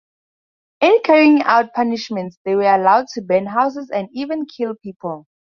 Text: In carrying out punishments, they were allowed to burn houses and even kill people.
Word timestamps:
In 0.81 0.99
carrying 1.03 1.43
out 1.43 1.75
punishments, 1.75 2.39
they 2.43 2.55
were 2.55 2.63
allowed 2.63 3.07
to 3.09 3.21
burn 3.21 3.45
houses 3.45 3.91
and 3.93 4.09
even 4.13 4.47
kill 4.47 4.73
people. 4.73 5.27